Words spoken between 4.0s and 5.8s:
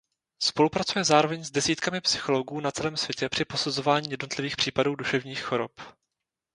jednotlivých případů duševních chorob.